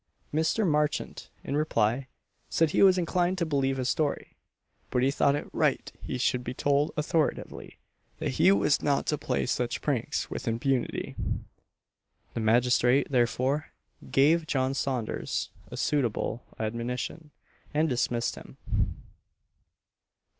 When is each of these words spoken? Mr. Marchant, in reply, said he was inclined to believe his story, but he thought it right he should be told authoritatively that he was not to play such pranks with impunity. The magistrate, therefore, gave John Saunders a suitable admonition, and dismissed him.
Mr. 0.33 0.67
Marchant, 0.67 1.29
in 1.43 1.55
reply, 1.55 2.07
said 2.49 2.71
he 2.71 2.81
was 2.81 2.97
inclined 2.97 3.37
to 3.37 3.45
believe 3.45 3.77
his 3.77 3.87
story, 3.87 4.35
but 4.89 5.03
he 5.03 5.11
thought 5.11 5.35
it 5.35 5.47
right 5.53 5.91
he 6.01 6.17
should 6.17 6.43
be 6.43 6.55
told 6.55 6.89
authoritatively 6.97 7.77
that 8.17 8.29
he 8.31 8.51
was 8.51 8.81
not 8.81 9.05
to 9.05 9.15
play 9.15 9.45
such 9.45 9.79
pranks 9.79 10.27
with 10.27 10.47
impunity. 10.47 11.15
The 12.33 12.39
magistrate, 12.39 13.11
therefore, 13.11 13.73
gave 14.09 14.47
John 14.47 14.73
Saunders 14.73 15.51
a 15.69 15.77
suitable 15.77 16.47
admonition, 16.59 17.29
and 17.71 17.87
dismissed 17.87 18.33
him. 18.33 18.57